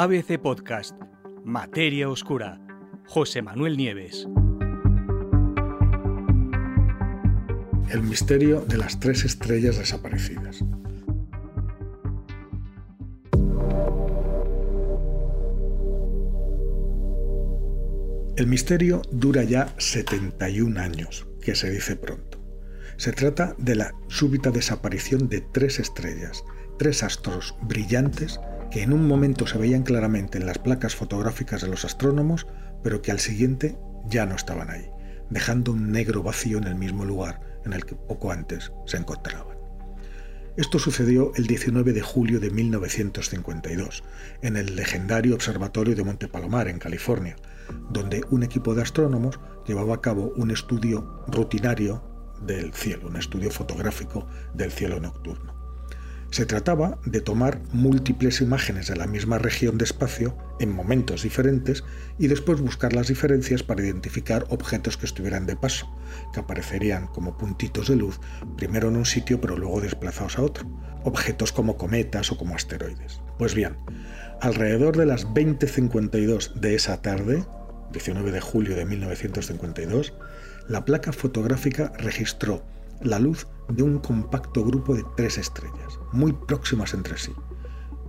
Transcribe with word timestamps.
ABC 0.00 0.38
Podcast, 0.40 0.94
Materia 1.44 2.08
Oscura, 2.08 2.60
José 3.08 3.42
Manuel 3.42 3.76
Nieves. 3.76 4.28
El 7.90 8.04
misterio 8.04 8.60
de 8.60 8.78
las 8.78 9.00
tres 9.00 9.24
estrellas 9.24 9.76
desaparecidas. 9.76 10.62
El 18.36 18.46
misterio 18.46 19.02
dura 19.10 19.42
ya 19.42 19.74
71 19.78 20.78
años, 20.78 21.26
que 21.42 21.56
se 21.56 21.70
dice 21.70 21.96
pronto. 21.96 22.38
Se 22.98 23.10
trata 23.10 23.56
de 23.58 23.74
la 23.74 23.92
súbita 24.06 24.52
desaparición 24.52 25.28
de 25.28 25.40
tres 25.40 25.80
estrellas, 25.80 26.44
tres 26.78 27.02
astros 27.02 27.56
brillantes 27.62 28.38
que 28.70 28.82
en 28.82 28.92
un 28.92 29.06
momento 29.06 29.46
se 29.46 29.58
veían 29.58 29.82
claramente 29.82 30.38
en 30.38 30.46
las 30.46 30.58
placas 30.58 30.94
fotográficas 30.94 31.62
de 31.62 31.68
los 31.68 31.84
astrónomos, 31.84 32.46
pero 32.82 33.02
que 33.02 33.10
al 33.10 33.20
siguiente 33.20 33.78
ya 34.06 34.26
no 34.26 34.34
estaban 34.34 34.70
ahí, 34.70 34.90
dejando 35.30 35.72
un 35.72 35.90
negro 35.90 36.22
vacío 36.22 36.58
en 36.58 36.64
el 36.64 36.74
mismo 36.74 37.04
lugar 37.04 37.40
en 37.64 37.72
el 37.72 37.84
que 37.84 37.94
poco 37.94 38.30
antes 38.30 38.72
se 38.86 38.96
encontraban. 38.96 39.58
Esto 40.56 40.80
sucedió 40.80 41.32
el 41.36 41.46
19 41.46 41.92
de 41.92 42.02
julio 42.02 42.40
de 42.40 42.50
1952, 42.50 44.02
en 44.42 44.56
el 44.56 44.74
legendario 44.74 45.36
Observatorio 45.36 45.94
de 45.94 46.02
Monte 46.02 46.26
Palomar, 46.26 46.66
en 46.66 46.80
California, 46.80 47.36
donde 47.90 48.24
un 48.30 48.42
equipo 48.42 48.74
de 48.74 48.82
astrónomos 48.82 49.38
llevaba 49.66 49.94
a 49.94 50.00
cabo 50.00 50.32
un 50.36 50.50
estudio 50.50 51.22
rutinario 51.28 52.02
del 52.42 52.72
cielo, 52.72 53.06
un 53.06 53.16
estudio 53.16 53.50
fotográfico 53.50 54.26
del 54.52 54.72
cielo 54.72 54.98
nocturno. 54.98 55.57
Se 56.30 56.44
trataba 56.44 56.98
de 57.06 57.22
tomar 57.22 57.60
múltiples 57.72 58.42
imágenes 58.42 58.88
de 58.88 58.96
la 58.96 59.06
misma 59.06 59.38
región 59.38 59.78
de 59.78 59.84
espacio 59.84 60.36
en 60.60 60.70
momentos 60.70 61.22
diferentes 61.22 61.84
y 62.18 62.26
después 62.26 62.60
buscar 62.60 62.92
las 62.92 63.08
diferencias 63.08 63.62
para 63.62 63.82
identificar 63.82 64.44
objetos 64.50 64.98
que 64.98 65.06
estuvieran 65.06 65.46
de 65.46 65.56
paso, 65.56 65.88
que 66.34 66.40
aparecerían 66.40 67.06
como 67.06 67.38
puntitos 67.38 67.88
de 67.88 67.96
luz, 67.96 68.20
primero 68.56 68.88
en 68.88 68.96
un 68.96 69.06
sitio 69.06 69.40
pero 69.40 69.56
luego 69.56 69.80
desplazados 69.80 70.38
a 70.38 70.42
otro, 70.42 70.68
objetos 71.02 71.50
como 71.50 71.78
cometas 71.78 72.30
o 72.30 72.36
como 72.36 72.54
asteroides. 72.54 73.20
Pues 73.38 73.54
bien, 73.54 73.76
alrededor 74.42 74.96
de 74.98 75.06
las 75.06 75.26
20.52 75.28 76.52
de 76.54 76.74
esa 76.74 77.00
tarde, 77.00 77.44
19 77.92 78.32
de 78.32 78.40
julio 78.40 78.76
de 78.76 78.84
1952, 78.84 80.12
la 80.68 80.84
placa 80.84 81.12
fotográfica 81.12 81.92
registró 81.96 82.62
la 83.02 83.18
luz 83.18 83.46
de 83.68 83.82
un 83.82 83.98
compacto 83.98 84.64
grupo 84.64 84.94
de 84.94 85.04
tres 85.16 85.38
estrellas, 85.38 85.98
muy 86.12 86.32
próximas 86.32 86.94
entre 86.94 87.18
sí, 87.18 87.32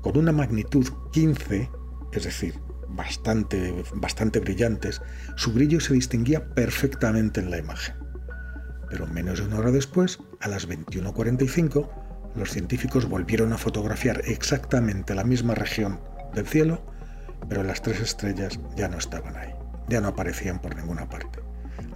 con 0.01 0.17
una 0.17 0.31
magnitud 0.31 0.87
15, 1.11 1.69
es 2.13 2.23
decir, 2.23 2.59
bastante, 2.89 3.83
bastante 3.95 4.39
brillantes, 4.39 5.01
su 5.35 5.53
brillo 5.53 5.79
se 5.79 5.93
distinguía 5.93 6.53
perfectamente 6.53 7.39
en 7.39 7.51
la 7.51 7.57
imagen. 7.57 7.95
Pero 8.89 9.07
menos 9.07 9.39
de 9.39 9.45
una 9.45 9.59
hora 9.59 9.71
después, 9.71 10.19
a 10.39 10.47
las 10.47 10.67
21.45, 10.67 11.89
los 12.35 12.51
científicos 12.51 13.07
volvieron 13.07 13.53
a 13.53 13.57
fotografiar 13.57 14.21
exactamente 14.25 15.13
la 15.13 15.23
misma 15.23 15.55
región 15.55 15.99
del 16.33 16.47
cielo, 16.47 16.85
pero 17.47 17.63
las 17.63 17.81
tres 17.81 17.99
estrellas 18.01 18.59
ya 18.75 18.87
no 18.87 18.97
estaban 18.97 19.35
ahí, 19.35 19.53
ya 19.87 20.01
no 20.01 20.09
aparecían 20.09 20.59
por 20.59 20.75
ninguna 20.75 21.07
parte. 21.07 21.48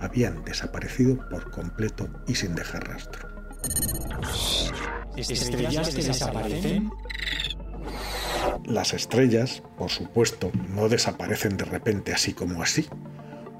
Habían 0.03 0.43
desaparecido 0.43 1.17
por 1.29 1.49
completo 1.49 2.09
y 2.27 2.35
sin 2.35 2.55
dejar 2.55 2.85
rastro. 2.89 3.29
¿Estrellas 5.15 5.95
que 5.95 6.03
desaparecen? 6.03 6.91
Las 8.65 8.93
estrellas, 8.93 9.63
por 9.77 9.89
supuesto, 9.89 10.51
no 10.67 10.89
desaparecen 10.89 11.55
de 11.55 11.63
repente 11.63 12.11
así 12.11 12.33
como 12.33 12.61
así. 12.61 12.85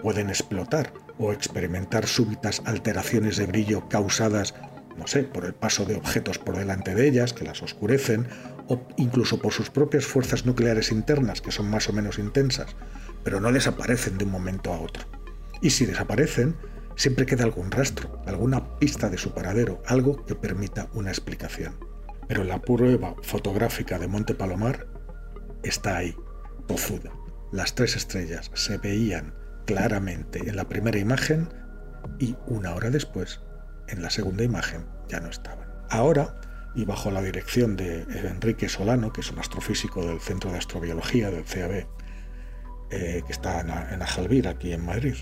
Pueden 0.01 0.27
explotar 0.27 0.93
o 1.17 1.31
experimentar 1.31 2.07
súbitas 2.07 2.61
alteraciones 2.65 3.37
de 3.37 3.45
brillo 3.45 3.87
causadas, 3.87 4.53
no 4.97 5.07
sé, 5.07 5.23
por 5.23 5.45
el 5.45 5.53
paso 5.53 5.85
de 5.85 5.95
objetos 5.95 6.39
por 6.39 6.57
delante 6.57 6.93
de 6.93 7.07
ellas 7.07 7.31
que 7.31 7.45
las 7.45 7.63
oscurecen, 7.63 8.27
o 8.67 8.81
incluso 8.97 9.39
por 9.39 9.53
sus 9.53 9.69
propias 9.69 10.05
fuerzas 10.05 10.45
nucleares 10.45 10.91
internas 10.91 11.39
que 11.39 11.53
son 11.53 11.69
más 11.69 11.87
o 11.87 11.93
menos 11.93 12.19
intensas, 12.19 12.75
pero 13.23 13.39
no 13.39 13.49
desaparecen 13.49 14.17
de 14.17 14.25
un 14.25 14.31
momento 14.31 14.73
a 14.73 14.81
otro. 14.81 15.22
Y 15.63 15.69
si 15.69 15.85
desaparecen, 15.85 16.57
siempre 16.97 17.25
queda 17.25 17.45
algún 17.45 17.71
rastro, 17.71 18.21
alguna 18.25 18.77
pista 18.79 19.09
de 19.09 19.17
su 19.17 19.33
paradero, 19.33 19.81
algo 19.87 20.25
que 20.25 20.35
permita 20.35 20.89
una 20.93 21.09
explicación. 21.09 21.79
Pero 22.27 22.43
la 22.43 22.61
prueba 22.61 23.15
fotográfica 23.21 23.97
de 23.97 24.09
Monte 24.09 24.35
Palomar 24.35 24.87
está 25.63 25.95
ahí, 25.95 26.17
tozuda. 26.67 27.13
Las 27.53 27.75
tres 27.75 27.95
estrellas 27.95 28.51
se 28.53 28.77
veían 28.77 29.33
claramente 29.65 30.49
en 30.49 30.57
la 30.57 30.67
primera 30.67 30.99
imagen 30.99 31.47
y 32.19 32.35
una 32.45 32.75
hora 32.75 32.89
después, 32.89 33.39
en 33.87 34.01
la 34.01 34.09
segunda 34.09 34.43
imagen, 34.43 34.85
ya 35.07 35.21
no 35.21 35.29
estaban. 35.29 35.69
Ahora, 35.89 36.41
y 36.75 36.83
bajo 36.83 37.09
la 37.09 37.21
dirección 37.21 37.77
de 37.77 38.01
Enrique 38.27 38.67
Solano, 38.67 39.13
que 39.13 39.21
es 39.21 39.31
un 39.31 39.39
astrofísico 39.39 40.05
del 40.05 40.19
Centro 40.19 40.51
de 40.51 40.57
Astrobiología 40.57 41.31
del 41.31 41.45
CAB, 41.45 41.87
eh, 42.91 43.23
que 43.25 43.31
está 43.31 43.61
en, 43.61 43.69
en 43.69 44.01
Ajalvir, 44.01 44.49
aquí 44.49 44.73
en 44.73 44.83
Madrid, 44.83 45.15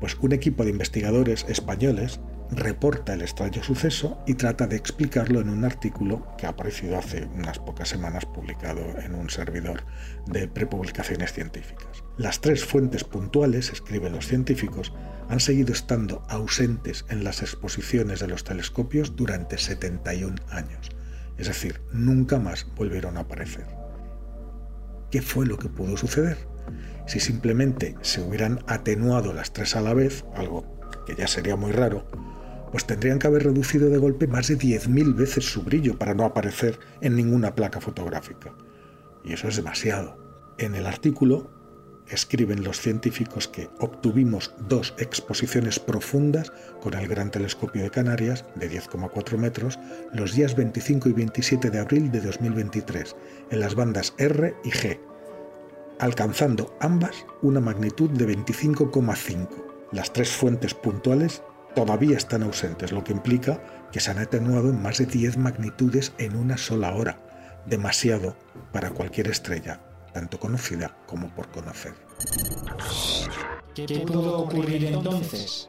pues 0.00 0.16
un 0.20 0.32
equipo 0.32 0.64
de 0.64 0.70
investigadores 0.70 1.44
españoles 1.48 2.20
reporta 2.50 3.14
el 3.14 3.22
extraño 3.22 3.62
suceso 3.62 4.18
y 4.26 4.34
trata 4.34 4.66
de 4.66 4.76
explicarlo 4.76 5.40
en 5.40 5.48
un 5.48 5.64
artículo 5.64 6.26
que 6.36 6.46
ha 6.46 6.50
aparecido 6.50 6.98
hace 6.98 7.28
unas 7.34 7.58
pocas 7.58 7.88
semanas 7.88 8.26
publicado 8.26 8.80
en 8.98 9.14
un 9.14 9.30
servidor 9.30 9.84
de 10.26 10.48
prepublicaciones 10.48 11.32
científicas. 11.32 12.02
Las 12.18 12.40
tres 12.40 12.64
fuentes 12.64 13.04
puntuales, 13.04 13.70
escriben 13.70 14.12
los 14.12 14.26
científicos, 14.26 14.92
han 15.28 15.40
seguido 15.40 15.72
estando 15.72 16.24
ausentes 16.28 17.04
en 17.08 17.22
las 17.22 17.40
exposiciones 17.40 18.18
de 18.18 18.26
los 18.26 18.42
telescopios 18.42 19.14
durante 19.14 19.58
71 19.58 20.34
años, 20.50 20.90
es 21.38 21.46
decir, 21.46 21.80
nunca 21.92 22.38
más 22.38 22.66
volvieron 22.74 23.16
a 23.16 23.20
aparecer. 23.20 23.66
¿Qué 25.10 25.22
fue 25.22 25.46
lo 25.46 25.58
que 25.58 25.68
pudo 25.68 25.96
suceder? 25.96 26.36
Si 27.10 27.18
simplemente 27.18 27.96
se 28.02 28.20
hubieran 28.20 28.60
atenuado 28.68 29.32
las 29.32 29.52
tres 29.52 29.74
a 29.74 29.80
la 29.80 29.94
vez, 29.94 30.24
algo 30.36 30.64
que 31.08 31.16
ya 31.16 31.26
sería 31.26 31.56
muy 31.56 31.72
raro, 31.72 32.06
pues 32.70 32.84
tendrían 32.86 33.18
que 33.18 33.26
haber 33.26 33.42
reducido 33.42 33.90
de 33.90 33.98
golpe 33.98 34.28
más 34.28 34.46
de 34.46 34.56
10.000 34.56 35.16
veces 35.16 35.44
su 35.44 35.62
brillo 35.62 35.98
para 35.98 36.14
no 36.14 36.24
aparecer 36.24 36.78
en 37.00 37.16
ninguna 37.16 37.56
placa 37.56 37.80
fotográfica. 37.80 38.54
Y 39.24 39.32
eso 39.32 39.48
es 39.48 39.56
demasiado. 39.56 40.18
En 40.56 40.76
el 40.76 40.86
artículo 40.86 41.50
escriben 42.06 42.62
los 42.62 42.78
científicos 42.78 43.48
que 43.48 43.68
obtuvimos 43.80 44.54
dos 44.68 44.94
exposiciones 44.96 45.80
profundas 45.80 46.52
con 46.80 46.94
el 46.94 47.08
Gran 47.08 47.32
Telescopio 47.32 47.82
de 47.82 47.90
Canarias 47.90 48.44
de 48.54 48.70
10,4 48.70 49.36
metros 49.36 49.80
los 50.12 50.36
días 50.36 50.54
25 50.54 51.08
y 51.08 51.12
27 51.12 51.70
de 51.70 51.80
abril 51.80 52.12
de 52.12 52.20
2023 52.20 53.16
en 53.50 53.58
las 53.58 53.74
bandas 53.74 54.14
R 54.16 54.54
y 54.62 54.70
G, 54.70 55.00
alcanzando 56.00 56.74
ambas 56.80 57.26
una 57.42 57.60
magnitud 57.60 58.08
de 58.10 58.26
25,5. 58.26 59.48
Las 59.92 60.12
tres 60.12 60.30
fuentes 60.30 60.72
puntuales 60.72 61.42
todavía 61.74 62.16
están 62.16 62.42
ausentes, 62.42 62.90
lo 62.90 63.04
que 63.04 63.12
implica 63.12 63.62
que 63.92 64.00
se 64.00 64.10
han 64.10 64.18
atenuado 64.18 64.70
en 64.70 64.80
más 64.80 64.98
de 64.98 65.06
10 65.06 65.36
magnitudes 65.36 66.12
en 66.16 66.36
una 66.36 66.56
sola 66.56 66.94
hora, 66.94 67.20
demasiado 67.66 68.34
para 68.72 68.90
cualquier 68.90 69.28
estrella, 69.28 69.82
tanto 70.14 70.40
conocida 70.40 70.96
como 71.06 71.28
por 71.34 71.50
conocer. 71.50 71.92
¿Qué 73.74 74.02
pudo 74.06 74.38
ocurrir 74.38 74.86
entonces? 74.86 75.68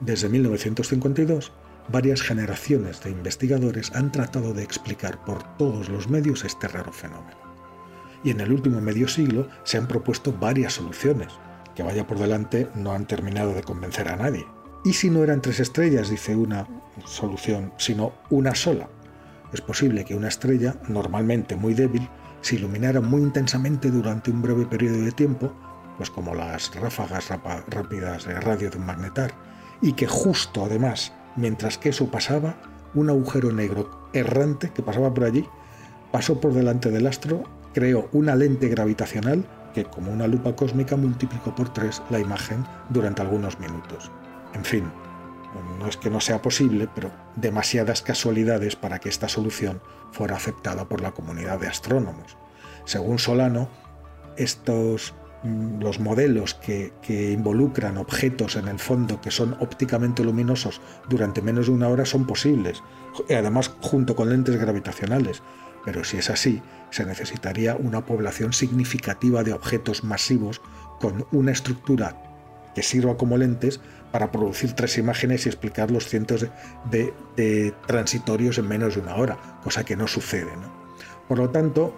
Desde 0.00 0.30
1952, 0.30 1.52
varias 1.88 2.22
generaciones 2.22 3.02
de 3.02 3.10
investigadores 3.10 3.92
han 3.94 4.10
tratado 4.10 4.54
de 4.54 4.62
explicar 4.62 5.22
por 5.26 5.42
todos 5.58 5.90
los 5.90 6.08
medios 6.08 6.44
este 6.44 6.68
raro 6.68 6.92
fenómeno 6.92 7.45
y 8.26 8.30
en 8.30 8.40
el 8.40 8.52
último 8.52 8.80
medio 8.80 9.06
siglo 9.06 9.46
se 9.62 9.78
han 9.78 9.86
propuesto 9.86 10.32
varias 10.32 10.72
soluciones, 10.72 11.28
que 11.76 11.84
vaya 11.84 12.08
por 12.08 12.18
delante 12.18 12.68
no 12.74 12.90
han 12.90 13.06
terminado 13.06 13.54
de 13.54 13.62
convencer 13.62 14.08
a 14.08 14.16
nadie. 14.16 14.44
¿Y 14.84 14.94
si 14.94 15.10
no 15.10 15.22
eran 15.22 15.40
tres 15.40 15.60
estrellas, 15.60 16.10
dice 16.10 16.34
una 16.34 16.66
solución, 17.04 17.72
sino 17.76 18.14
una 18.28 18.56
sola? 18.56 18.88
Es 19.52 19.60
posible 19.60 20.04
que 20.04 20.16
una 20.16 20.26
estrella, 20.26 20.74
normalmente 20.88 21.54
muy 21.54 21.72
débil, 21.74 22.08
se 22.40 22.56
iluminara 22.56 23.00
muy 23.00 23.22
intensamente 23.22 23.92
durante 23.92 24.32
un 24.32 24.42
breve 24.42 24.66
periodo 24.66 25.04
de 25.04 25.12
tiempo, 25.12 25.52
pues 25.96 26.10
como 26.10 26.34
las 26.34 26.74
ráfagas 26.74 27.28
rápidas 27.68 28.24
de 28.24 28.40
radio 28.40 28.70
de 28.70 28.78
un 28.78 28.86
magnetar, 28.86 29.34
y 29.80 29.92
que 29.92 30.08
justo 30.08 30.64
además, 30.64 31.12
mientras 31.36 31.78
que 31.78 31.90
eso 31.90 32.10
pasaba, 32.10 32.56
un 32.92 33.08
agujero 33.08 33.52
negro 33.52 34.08
errante 34.12 34.70
que 34.70 34.82
pasaba 34.82 35.14
por 35.14 35.22
allí 35.22 35.46
pasó 36.10 36.40
por 36.40 36.54
delante 36.54 36.90
del 36.90 37.06
astro 37.06 37.44
creó 37.76 38.08
una 38.12 38.34
lente 38.34 38.68
gravitacional 38.68 39.44
que, 39.74 39.84
como 39.84 40.10
una 40.10 40.26
lupa 40.26 40.56
cósmica, 40.56 40.96
multiplicó 40.96 41.54
por 41.54 41.74
tres 41.74 42.02
la 42.08 42.18
imagen 42.18 42.64
durante 42.88 43.20
algunos 43.20 43.60
minutos. 43.60 44.10
En 44.54 44.64
fin, 44.64 44.84
no 45.78 45.86
es 45.86 45.98
que 45.98 46.08
no 46.08 46.22
sea 46.22 46.40
posible, 46.40 46.88
pero 46.94 47.10
demasiadas 47.34 48.00
casualidades 48.00 48.76
para 48.76 48.98
que 48.98 49.10
esta 49.10 49.28
solución 49.28 49.82
fuera 50.10 50.36
aceptada 50.36 50.88
por 50.88 51.02
la 51.02 51.12
comunidad 51.12 51.60
de 51.60 51.66
astrónomos. 51.66 52.38
Según 52.86 53.18
Solano, 53.18 53.68
estos 54.38 55.12
mm, 55.42 55.82
los 55.82 56.00
modelos 56.00 56.54
que, 56.54 56.94
que, 57.02 57.32
involucran 57.32 57.98
objetos 57.98 58.56
en 58.56 58.68
el 58.68 58.78
fondo 58.78 59.20
que 59.20 59.30
son 59.30 59.54
ópticamente 59.60 60.24
luminosos 60.24 60.80
durante 61.10 61.42
menos 61.42 61.66
de 61.66 61.72
una 61.72 61.88
hora 61.88 62.06
son 62.06 62.26
posibles, 62.26 62.82
además 63.28 63.70
junto 63.82 64.16
con 64.16 64.30
lentes 64.30 64.56
gravitacionales. 64.56 65.42
Pero 65.86 66.04
si 66.04 66.18
es 66.18 66.28
así, 66.28 66.60
se 66.90 67.06
necesitaría 67.06 67.76
una 67.76 68.04
población 68.04 68.52
significativa 68.52 69.44
de 69.44 69.54
objetos 69.54 70.02
masivos 70.04 70.60
con 71.00 71.26
una 71.30 71.52
estructura 71.52 72.20
que 72.74 72.82
sirva 72.82 73.16
como 73.16 73.38
lentes 73.38 73.80
para 74.10 74.32
producir 74.32 74.72
tres 74.72 74.98
imágenes 74.98 75.46
y 75.46 75.48
explicar 75.48 75.90
los 75.90 76.08
cientos 76.08 76.46
de, 76.90 77.74
transitorios 77.86 78.58
en 78.58 78.68
menos 78.68 78.96
de 78.96 79.00
una 79.00 79.14
hora, 79.14 79.38
cosa 79.62 79.84
que 79.84 79.96
no 79.96 80.08
sucede. 80.08 80.50
Por 81.28 81.38
lo 81.38 81.50
tanto, 81.50 81.94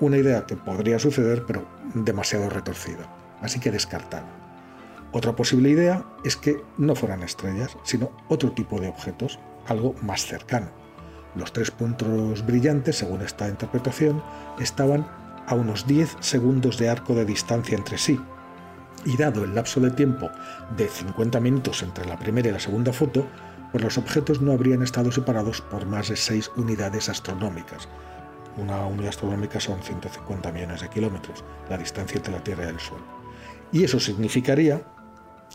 una 0.00 0.18
idea 0.18 0.44
que 0.46 0.56
podría 0.56 0.98
suceder, 0.98 1.44
pero 1.46 1.66
demasiado 1.94 2.50
retorcida, 2.50 3.08
así 3.40 3.58
que 3.58 3.70
descartada. 3.70 4.28
Otra 5.12 5.34
posible 5.34 5.70
idea 5.70 6.04
es 6.24 6.36
que 6.36 6.62
no 6.76 6.94
fueran 6.94 7.22
estrellas, 7.22 7.76
sino 7.84 8.12
otro 8.28 8.52
tipo 8.52 8.78
de 8.80 8.88
objetos, 8.88 9.38
algo 9.66 9.94
más 10.02 10.26
cercano. 10.26 10.79
Los 11.34 11.52
tres 11.52 11.70
puntos 11.70 12.44
brillantes, 12.44 12.96
según 12.96 13.22
esta 13.22 13.48
interpretación, 13.48 14.22
estaban 14.58 15.06
a 15.46 15.54
unos 15.54 15.86
10 15.86 16.16
segundos 16.20 16.78
de 16.78 16.88
arco 16.88 17.14
de 17.14 17.24
distancia 17.24 17.76
entre 17.76 17.98
sí, 17.98 18.20
y 19.04 19.16
dado 19.16 19.44
el 19.44 19.54
lapso 19.54 19.80
de 19.80 19.90
tiempo 19.90 20.30
de 20.76 20.88
50 20.88 21.40
minutos 21.40 21.82
entre 21.82 22.04
la 22.06 22.18
primera 22.18 22.48
y 22.48 22.52
la 22.52 22.60
segunda 22.60 22.92
foto, 22.92 23.26
pues 23.72 23.82
los 23.82 23.98
objetos 23.98 24.40
no 24.40 24.52
habrían 24.52 24.82
estado 24.82 25.12
separados 25.12 25.60
por 25.60 25.86
más 25.86 26.08
de 26.08 26.16
6 26.16 26.50
unidades 26.56 27.08
astronómicas. 27.08 27.88
Una 28.56 28.84
unidad 28.86 29.10
astronómica 29.10 29.60
son 29.60 29.80
150 29.82 30.52
millones 30.52 30.80
de 30.80 30.88
kilómetros, 30.88 31.44
la 31.68 31.78
distancia 31.78 32.18
entre 32.18 32.32
la 32.32 32.44
Tierra 32.44 32.66
y 32.66 32.68
el 32.68 32.80
Sol. 32.80 33.00
Y 33.72 33.84
eso 33.84 34.00
significaría 34.00 34.82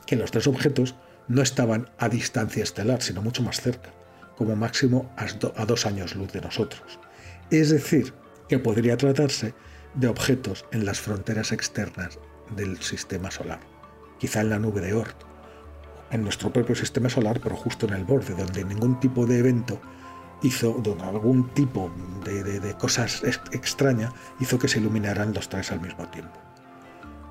que 0.05 0.15
los 0.15 0.31
tres 0.31 0.47
objetos 0.47 0.95
no 1.27 1.41
estaban 1.41 1.89
a 1.97 2.07
distancia 2.09 2.63
estelar, 2.63 3.01
sino 3.01 3.21
mucho 3.21 3.43
más 3.43 3.59
cerca, 3.59 3.89
como 4.37 4.55
máximo 4.55 5.11
a 5.17 5.65
dos 5.65 5.85
años 5.85 6.15
luz 6.15 6.31
de 6.31 6.41
nosotros. 6.41 6.99
Es 7.51 7.69
decir, 7.69 8.13
que 8.47 8.59
podría 8.59 8.97
tratarse 8.97 9.53
de 9.95 10.07
objetos 10.07 10.65
en 10.71 10.85
las 10.85 10.99
fronteras 10.99 11.51
externas 11.51 12.19
del 12.55 12.81
sistema 12.81 13.31
solar, 13.31 13.59
quizá 14.19 14.41
en 14.41 14.49
la 14.49 14.59
nube 14.59 14.81
de 14.81 14.93
Oort, 14.93 15.15
en 16.11 16.23
nuestro 16.23 16.51
propio 16.51 16.75
sistema 16.75 17.09
solar, 17.09 17.39
pero 17.41 17.55
justo 17.55 17.87
en 17.87 17.93
el 17.93 18.03
borde, 18.03 18.35
donde 18.35 18.63
ningún 18.63 18.99
tipo 18.99 19.25
de 19.25 19.39
evento 19.39 19.79
hizo, 20.43 20.73
donde 20.83 21.03
algún 21.03 21.49
tipo 21.53 21.91
de, 22.23 22.75
cosas 22.77 23.23
extraña 23.51 24.13
hizo 24.39 24.59
que 24.59 24.67
se 24.67 24.79
iluminaran 24.79 25.33
los 25.33 25.49
tres 25.49 25.71
al 25.71 25.81
mismo 25.81 26.07
tiempo. 26.09 26.39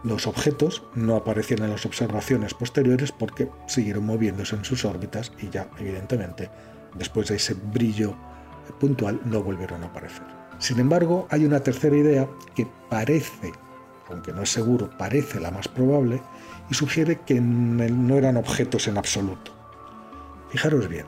Los 0.03 0.27
objetos 0.27 0.83
no 0.95 1.17
aparecían 1.17 1.63
en 1.63 1.71
las 1.71 1.87
observaciones 1.87 2.53
posteriores 2.53 3.11
porque 3.11 3.51
siguieron 3.67 4.05
moviéndose 4.05 4.55
en 4.55 4.65
sus 4.65 4.85
órbitas 4.85 5.33
y 5.41 5.49
ya, 5.49 5.71
evidentemente, 5.79 6.51
después 6.95 7.29
de 7.29 7.37
ese 7.37 7.55
brillo 7.55 8.15
puntual, 8.81 9.21
no 9.25 9.43
volvieron 9.43 9.83
a 9.83 9.87
aparecer. 9.87 10.25
Sin 10.59 10.79
embargo, 10.81 11.27
hay 11.31 11.45
una 11.45 11.61
tercera 11.61 11.97
idea 11.97 12.29
que 12.55 12.67
parece 12.89 13.53
aunque 14.11 14.33
no 14.33 14.43
es 14.43 14.51
seguro, 14.51 14.91
parece 14.99 15.41
la 15.41 15.51
más 15.51 15.69
probable 15.69 16.21
y 16.71 16.75
sugiere 16.75 17.21
que 17.21 17.41
no 17.41 18.17
eran 18.17 18.37
objetos 18.37 18.87
en 18.89 18.99
absoluto. 18.99 19.53
Fijaros 20.51 20.89
bien, 20.89 21.07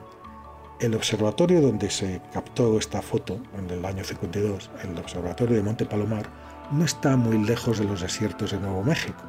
el 0.80 0.94
observatorio 0.94 1.60
donde 1.60 1.90
se 1.90 2.20
captó 2.32 2.78
esta 2.78 3.02
foto 3.02 3.40
en 3.56 3.70
el 3.70 3.84
año 3.84 4.04
52, 4.04 4.70
el 4.82 4.98
observatorio 4.98 5.56
de 5.56 5.62
Monte 5.62 5.86
Palomar, 5.86 6.28
no 6.72 6.84
está 6.84 7.16
muy 7.16 7.38
lejos 7.38 7.78
de 7.78 7.84
los 7.84 8.00
desiertos 8.00 8.50
de 8.50 8.58
Nuevo 8.58 8.82
México, 8.82 9.22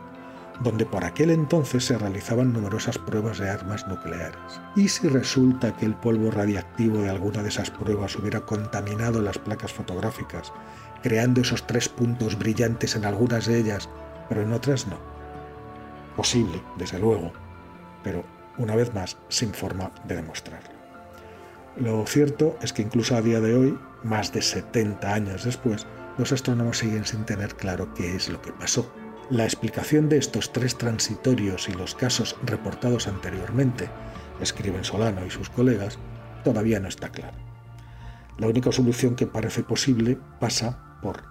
donde 0.62 0.86
por 0.86 1.06
aquel 1.06 1.30
entonces 1.30 1.86
se 1.86 1.98
realizaban 1.98 2.54
numerosas 2.54 2.98
pruebas 2.98 3.38
de 3.38 3.50
armas 3.50 3.88
nucleares. 3.88 4.62
¿Y 4.76 4.88
si 4.88 5.08
resulta 5.08 5.76
que 5.76 5.86
el 5.86 5.96
polvo 5.96 6.32
radiactivo 6.32 7.00
de 7.00 7.10
alguna 7.10 7.44
de 7.44 7.50
esas 7.50 7.70
pruebas 7.70 8.16
hubiera 8.16 8.42
contaminado 8.42 9.22
las 9.22 9.38
placas 9.38 9.72
fotográficas 9.72 10.52
creando 11.02 11.42
esos 11.42 11.66
tres 11.66 11.90
puntos 11.90 12.38
brillantes 12.38 12.96
en 12.96 13.06
algunas 13.06 13.46
de 13.46 13.60
ellas, 13.60 13.90
pero 14.30 14.42
en 14.42 14.54
otras 14.54 14.88
no. 14.88 14.98
Posible, 16.16 16.62
desde 16.78 17.00
luego, 17.00 17.32
pero 18.04 18.26
una 18.58 18.76
vez 18.76 18.94
más 18.94 19.18
sin 19.30 19.54
forma 19.54 19.92
de 20.06 20.16
demostrarlo. 20.16 20.70
Lo 21.76 22.06
cierto 22.08 22.58
es 22.62 22.74
que 22.74 22.82
incluso 22.82 23.16
a 23.16 23.22
día 23.22 23.40
de 23.40 23.56
hoy, 23.56 23.80
más 24.04 24.34
de 24.34 24.42
70 24.42 25.14
años 25.14 25.44
después, 25.44 25.86
los 26.18 26.32
astrónomos 26.32 26.80
siguen 26.80 27.06
sin 27.06 27.24
tener 27.24 27.56
claro 27.56 27.94
qué 27.94 28.16
es 28.16 28.30
lo 28.30 28.42
que 28.42 28.52
pasó. 28.52 28.92
La 29.30 29.44
explicación 29.44 30.08
de 30.08 30.18
estos 30.18 30.54
tres 30.54 30.78
transitorios 30.78 31.68
y 31.68 31.74
los 31.74 31.96
casos 31.96 32.38
reportados 32.46 33.10
anteriormente, 33.10 33.90
escriben 34.40 34.86
Solano 34.86 35.26
y 35.26 35.30
sus 35.30 35.50
colegas, 35.50 36.00
todavía 36.46 36.80
no 36.80 36.88
está 36.88 37.10
clara. 37.10 37.38
La 38.38 38.48
única 38.48 38.72
solución 38.72 39.18
que 39.18 39.28
parece 39.28 39.64
posible 39.64 40.18
pasa 40.40 41.00
por 41.02 41.24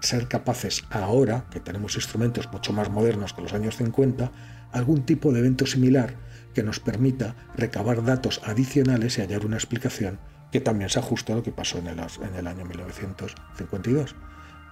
ser 0.00 0.26
capaces 0.26 0.84
ahora, 0.88 1.44
que 1.50 1.60
tenemos 1.60 1.96
instrumentos 1.96 2.50
mucho 2.50 2.72
más 2.72 2.88
modernos 2.88 3.34
que 3.34 3.42
los 3.42 3.52
años 3.52 3.76
50, 3.76 4.32
algún 4.72 5.04
tipo 5.04 5.30
de 5.30 5.40
evento 5.40 5.66
similar 5.66 6.14
que 6.54 6.62
nos 6.62 6.80
permita 6.80 7.36
recabar 7.54 8.02
datos 8.04 8.40
adicionales 8.46 9.18
y 9.18 9.20
hallar 9.20 9.44
una 9.44 9.56
explicación 9.56 10.18
que 10.50 10.62
también 10.62 10.88
se 10.88 10.98
ajusta 10.98 11.34
a 11.34 11.36
lo 11.36 11.42
que 11.42 11.52
pasó 11.52 11.76
en 11.76 11.88
el, 11.88 11.98
en 11.98 12.34
el 12.38 12.46
año 12.46 12.64
1952. 12.64 14.14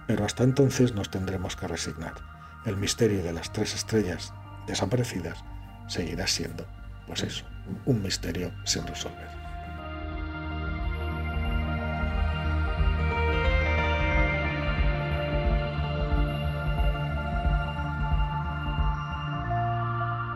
Pero 0.07 0.25
hasta 0.25 0.43
entonces 0.43 0.95
nos 0.95 1.11
tendremos 1.11 1.55
que 1.55 1.67
resignar. 1.67 2.42
El 2.65 2.77
misterio 2.77 3.21
de 3.23 3.33
las 3.33 3.51
tres 3.51 3.75
estrellas 3.75 4.33
desaparecidas 4.67 5.43
seguirá 5.87 6.27
siendo, 6.27 6.65
pues 7.07 7.23
eso, 7.23 7.45
un 7.85 8.01
misterio 8.01 8.53
sin 8.63 8.87
resolver. 8.87 9.27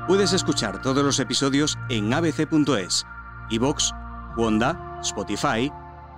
Puedes 0.07 0.31
escuchar 0.31 0.81
todos 0.81 1.03
los 1.03 1.19
episodios 1.19 1.77
en 1.89 2.13
abc.es, 2.13 3.05
iVoox, 3.49 3.91
Wanda, 4.37 4.99
Spotify, 5.01 5.69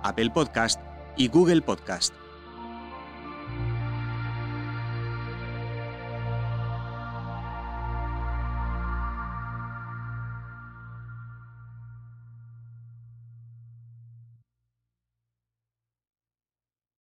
Apple 0.04 0.30
Podcast 0.30 0.80
y 1.16 1.26
Google 1.26 1.60
Podcast. 1.60 2.14